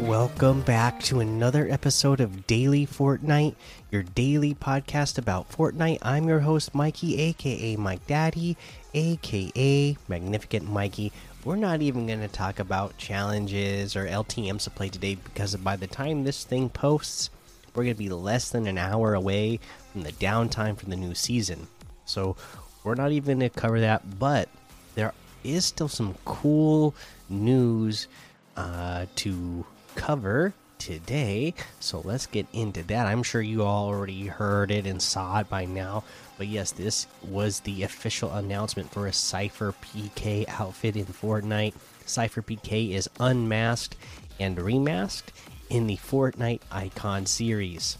[0.00, 3.56] welcome back to another episode of Daily Fortnite,
[3.90, 5.98] your daily podcast about Fortnite.
[6.02, 8.56] I'm your host, Mikey, aka Mike Daddy,
[8.94, 11.12] aka Magnificent Mikey.
[11.44, 15.74] We're not even going to talk about challenges or LTMs to play today because by
[15.74, 17.30] the time this thing posts,
[17.74, 19.58] we're going to be less than an hour away
[19.92, 21.66] from the downtime for the new season.
[22.04, 22.36] So
[22.84, 24.48] we're not even going to cover that, but
[24.94, 26.94] there is still some cool
[27.28, 28.06] news
[28.56, 29.64] uh, to
[29.98, 31.52] cover today.
[31.80, 33.06] So let's get into that.
[33.06, 36.04] I'm sure you all already heard it and saw it by now.
[36.38, 41.74] But yes, this was the official announcement for a Sypher PK outfit in Fortnite.
[42.06, 43.96] Sypher PK is unmasked
[44.38, 45.32] and remasked
[45.68, 47.98] in the Fortnite Icon series.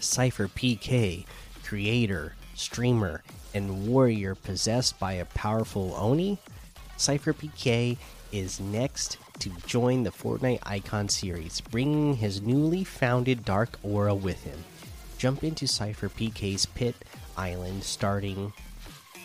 [0.00, 1.26] Sypher PK,
[1.62, 6.38] creator, streamer, and warrior possessed by a powerful Oni.
[6.96, 7.98] Sypher PK
[8.32, 14.44] is next to join the Fortnite Icon series, bringing his newly founded Dark Aura with
[14.44, 14.64] him.
[15.18, 16.94] Jump into Sypher PK's Pit
[17.36, 18.52] Island starting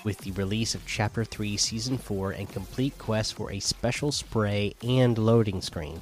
[0.03, 4.75] with the release of Chapter 3 Season 4 and complete quests for a special spray
[4.83, 6.01] and loading screen.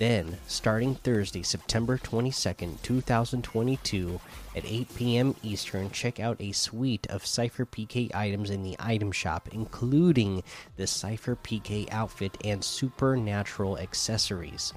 [0.00, 4.18] Then, starting Thursday, September 22nd, 2022,
[4.56, 5.36] at 8 p.m.
[5.42, 10.42] Eastern, check out a suite of Sypher PK items in the item shop, including
[10.76, 14.72] the Sypher PK outfit and supernatural accessories.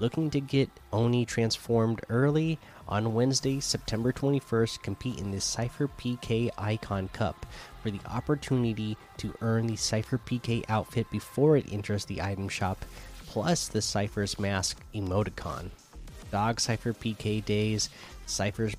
[0.00, 2.58] Looking to get Oni transformed early?
[2.88, 7.44] On Wednesday, September 21st, compete in the Sypher PK Icon Cup
[7.82, 12.82] for the opportunity to earn the Sypher PK outfit before it enters the item shop
[13.34, 15.70] plus the Sypher's Mask emoticon.
[16.30, 17.90] Dog Sypher PK Days,
[18.26, 18.76] Sypher's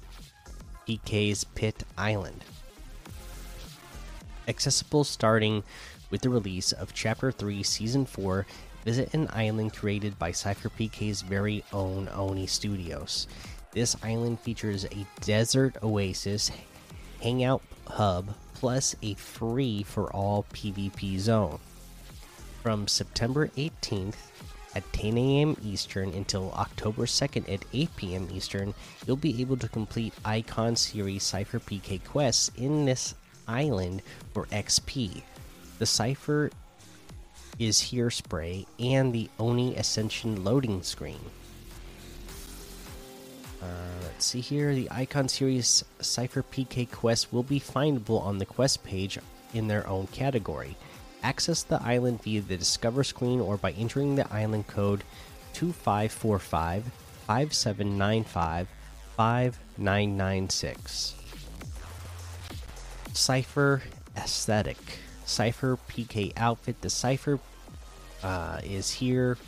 [0.88, 2.42] PK's Pit Island.
[4.48, 5.62] Accessible starting
[6.10, 8.46] with the release of Chapter 3, Season 4.
[8.86, 13.28] Visit an island created by Sypher PK's very own Oni Studios.
[13.74, 16.50] This island features a desert oasis,
[17.22, 21.60] hangout hub, plus a free for all PvP zone.
[22.66, 24.16] From September 18th
[24.74, 25.56] at 10 a.m.
[25.64, 28.28] Eastern until October 2nd at 8 p.m.
[28.34, 28.74] Eastern,
[29.06, 33.14] you'll be able to complete Icon Series Sypher PK quests in this
[33.48, 34.02] island
[34.34, 35.22] for XP.
[35.78, 36.50] The Sypher
[37.60, 41.22] is here spray and the Oni Ascension loading screen.
[43.62, 43.68] Uh,
[44.02, 44.74] let's see here.
[44.74, 49.20] The Icon Series Sypher PK quests will be findable on the quest page
[49.54, 50.76] in their own category.
[51.26, 55.04] Access the island via the Discover screen or by entering the island code
[55.54, 56.84] 2545
[57.26, 58.68] 5795
[59.18, 61.16] 5996.
[63.14, 63.82] Sypher
[64.16, 64.78] Aesthetic.
[65.26, 66.80] Sypher PK outfit.
[66.82, 67.40] The Sypher
[68.22, 69.40] uh, is here.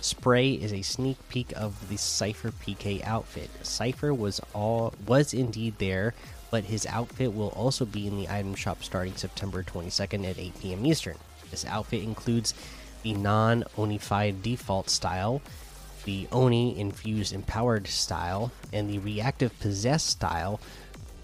[0.00, 3.48] Spray is a sneak peek of the Sypher PK outfit.
[3.64, 6.14] Sypher was all was indeed there
[6.50, 10.60] but his outfit will also be in the item shop starting September 22nd at 8
[10.60, 10.86] p.m.
[10.86, 11.16] Eastern.
[11.50, 12.54] This outfit includes
[13.02, 15.40] the non Onified default style,
[16.04, 20.60] the Oni infused empowered style, and the reactive possessed style.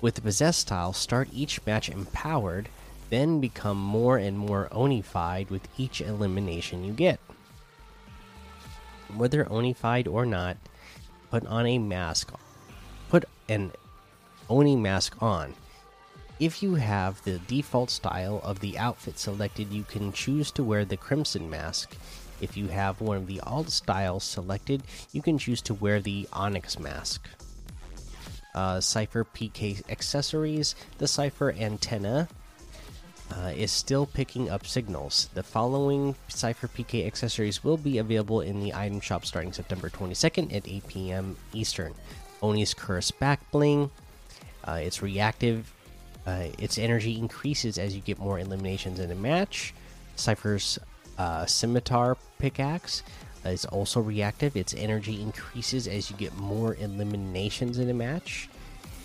[0.01, 2.69] With the possessed style, start each match empowered,
[3.11, 7.21] then become more and more Onified with each elimination you get.
[9.15, 10.57] Whether Onified or not,
[11.31, 12.33] put on a mask.
[13.09, 13.73] Put an
[14.49, 15.55] Oni mask on.
[16.41, 20.85] If you have the default style of the outfit selected, you can choose to wear
[20.85, 21.97] the Crimson mask.
[22.41, 26.29] If you have one of the alt styles selected, you can choose to wear the
[26.33, 27.29] Onyx mask.
[28.55, 32.29] Uh, Sypher PK accessories The Sypher antenna
[33.35, 35.29] uh, is still picking up signals.
[35.35, 40.55] The following Sypher PK accessories will be available in the item shop starting September 22nd
[40.55, 41.37] at 8 p.m.
[41.53, 41.95] Eastern.
[42.43, 43.91] Oni's Curse Back Bling,
[44.65, 45.73] uh, it's reactive.
[46.27, 49.75] Uh, its energy increases as you get more eliminations in a match.
[50.17, 50.79] Sypher's
[51.19, 53.03] uh, scimitar pickaxe
[53.45, 54.57] is also reactive.
[54.57, 58.49] Its energy increases as you get more eliminations in a match.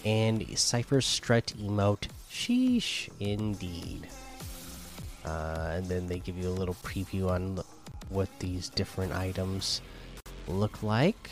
[0.05, 4.07] And Sypher's strut emote, sheesh, indeed.
[5.25, 7.61] Uh, and then they give you a little preview on
[8.07, 9.81] what these different items
[10.47, 11.29] look like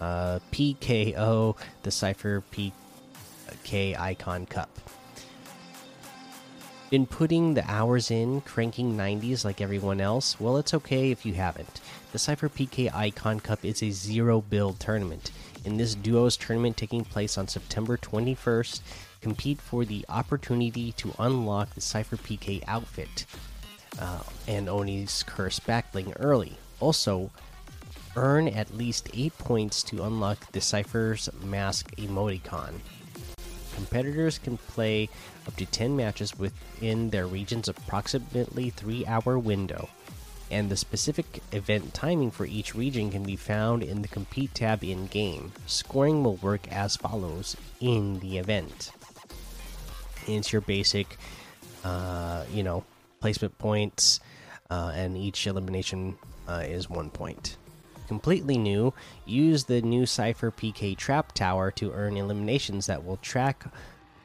[0.00, 4.70] uh, PKO, the Sypher PK Icon Cup.
[6.90, 10.40] Been putting the hours in, cranking 90s like everyone else?
[10.40, 11.80] Well, it's okay if you haven't.
[12.10, 15.30] The Sypher PK Icon Cup is a zero build tournament.
[15.64, 18.80] In this duos tournament taking place on September 21st,
[19.20, 23.26] compete for the opportunity to unlock the Sypher PK outfit
[24.00, 26.56] uh, and Oni's Curse backbling early.
[26.80, 27.30] Also,
[28.16, 32.80] earn at least 8 points to unlock the Sypher's Mask emoticon.
[33.74, 35.08] Competitors can play
[35.46, 39.88] up to 10 matches within their region's approximately 3 hour window,
[40.50, 44.84] and the specific event timing for each region can be found in the Compete tab
[44.84, 45.52] in game.
[45.66, 48.90] Scoring will work as follows in the event
[50.36, 51.16] it's your basic,
[51.84, 52.84] uh, you know,
[53.20, 54.20] placement points,
[54.70, 56.16] uh, and each elimination
[56.48, 57.56] uh, is one point
[58.10, 58.92] completely new,
[59.24, 63.64] use the new Sypher PK Trap Tower to earn eliminations that will track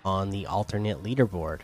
[0.04, 1.60] on the alternate leaderboard.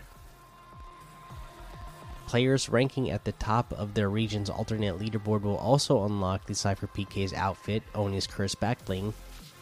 [2.28, 6.86] Players ranking at the top of their region's alternate leaderboard will also unlock the Sypher
[6.86, 9.14] PK's outfit, Oni's Curse Backbling,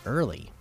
[0.06, 0.52] early.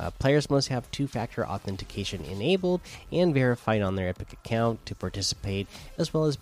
[0.00, 2.80] Uh, players must have two factor authentication enabled
[3.12, 6.38] and verified on their Epic account to participate, as well as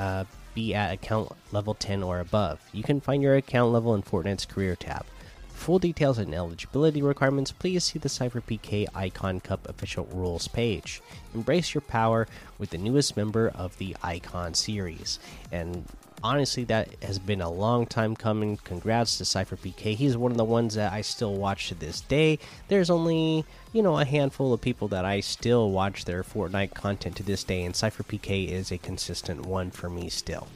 [0.00, 2.60] uh, be at account level 10 or above.
[2.72, 5.06] You can find your account level in Fortnite's career tab.
[5.48, 10.48] For full details and eligibility requirements, please see the Sypher PK Icon Cup official rules
[10.48, 11.00] page.
[11.34, 12.26] Embrace your power
[12.58, 15.18] with the newest member of the Icon series.
[15.52, 15.84] And
[16.22, 18.56] honestly, that has been a long time coming.
[18.58, 19.94] Congrats to Sypher PK.
[19.94, 22.38] He's one of the ones that I still watch to this day.
[22.68, 27.16] There's only, you know, a handful of people that I still watch their Fortnite content
[27.16, 30.48] to this day, and Sypher PK is a consistent one for me still.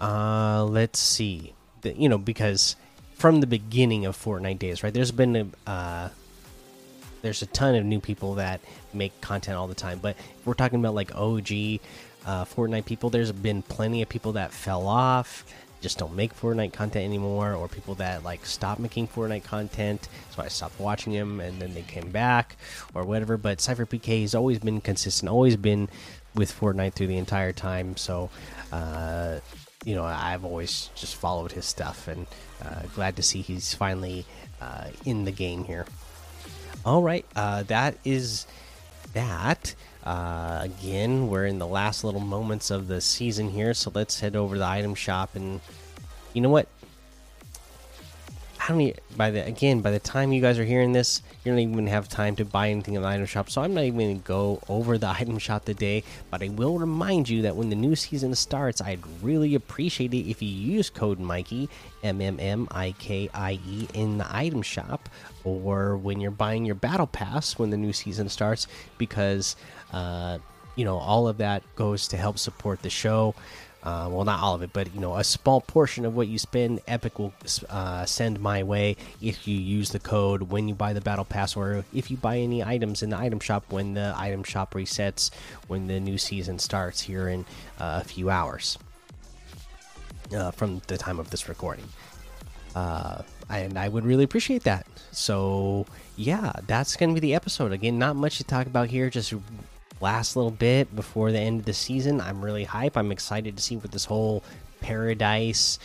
[0.00, 1.54] Uh, let's see.
[1.82, 2.76] The, you know, because
[3.14, 4.92] from the beginning of Fortnite days, right?
[4.92, 6.08] There's been a, uh,
[7.22, 8.60] there's a ton of new people that
[8.92, 11.80] make content all the time, but we're talking about like OG
[12.26, 13.10] uh, Fortnite people.
[13.10, 15.44] There's been plenty of people that fell off,
[15.80, 20.42] just don't make Fortnite content anymore, or people that like stopped making Fortnite content, so
[20.42, 22.56] I stopped watching them, and then they came back,
[22.94, 23.36] or whatever.
[23.36, 25.88] But Sypher PK has always been consistent, always been
[26.34, 27.96] with Fortnite through the entire time.
[27.96, 28.30] So,
[28.70, 29.40] uh,
[29.84, 32.26] you know, I've always just followed his stuff, and
[32.64, 34.24] uh, glad to see he's finally
[34.60, 35.86] uh, in the game here.
[36.84, 38.46] All right, uh, that is
[39.14, 39.74] that.
[40.02, 44.34] Uh, again, we're in the last little moments of the season here, so let's head
[44.34, 45.36] over to the item shop.
[45.36, 45.60] And
[46.32, 46.66] you know what?
[48.62, 51.50] I don't even, by the again by the time you guys are hearing this, you
[51.50, 53.50] don't even have time to buy anything in the item shop.
[53.50, 56.04] So I'm not even going to go over the item shop today.
[56.30, 60.30] But I will remind you that when the new season starts, I'd really appreciate it
[60.30, 61.68] if you use code Mikey
[62.04, 65.08] M M M I K I E in the item shop,
[65.42, 69.56] or when you're buying your battle pass when the new season starts, because
[69.92, 70.38] uh,
[70.76, 73.34] you know all of that goes to help support the show.
[73.82, 76.38] Uh, well, not all of it, but you know, a small portion of what you
[76.38, 77.32] spend, Epic will
[77.68, 81.56] uh, send my way if you use the code when you buy the Battle Pass,
[81.56, 85.30] or if you buy any items in the item shop when the item shop resets
[85.66, 87.44] when the new season starts here in
[87.80, 88.78] uh, a few hours
[90.32, 91.84] uh, from the time of this recording.
[92.76, 94.86] Uh, and I would really appreciate that.
[95.10, 95.86] So,
[96.16, 97.72] yeah, that's going to be the episode.
[97.72, 99.34] Again, not much to talk about here, just
[100.02, 102.20] last little bit before the end of the season.
[102.20, 102.96] I'm really hype.
[102.96, 104.42] I'm excited to see what this whole
[104.80, 105.78] paradise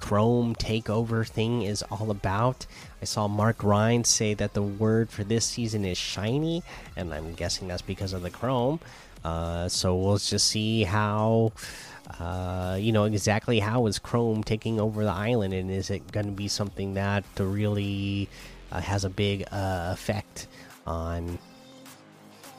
[0.00, 2.66] Chrome takeover thing is all about.
[3.00, 6.62] I saw Mark Rein say that the word for this season is shiny,
[6.96, 8.80] and I'm guessing that's because of the Chrome.
[9.24, 11.52] Uh, so we'll just see how,
[12.18, 16.26] uh, you know, exactly how is Chrome taking over the island, and is it going
[16.26, 18.28] to be something that really
[18.72, 20.48] uh, has a big uh, effect
[20.86, 21.38] on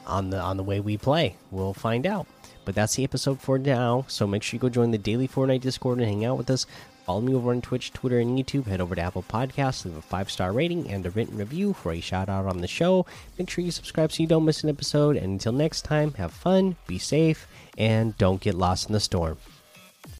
[0.05, 1.35] on the on the way we play.
[1.51, 2.27] We'll find out.
[2.63, 4.05] But that's the episode for now.
[4.07, 6.65] So make sure you go join the daily Fortnite Discord and hang out with us.
[7.05, 8.67] Follow me over on Twitch, Twitter, and YouTube.
[8.67, 11.91] Head over to Apple Podcasts, leave a five star rating and a written review for
[11.91, 13.05] a shout out on the show.
[13.37, 15.17] Make sure you subscribe so you don't miss an episode.
[15.17, 19.37] And until next time, have fun, be safe, and don't get lost in the storm.